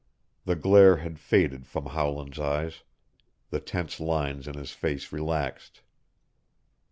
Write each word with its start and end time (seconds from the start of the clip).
The 0.45 0.55
glare 0.55 0.97
had 0.97 1.19
faded 1.19 1.67
from 1.67 1.85
Howland's 1.85 2.39
eyes. 2.39 2.81
The 3.51 3.59
tense 3.59 3.99
lines 3.99 4.47
in 4.47 4.55
his 4.55 4.71
face 4.71 5.11
relaxed. 5.11 5.83